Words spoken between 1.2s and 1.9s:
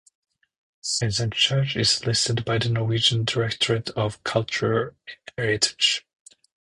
Church